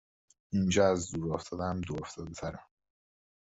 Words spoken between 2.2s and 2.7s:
تره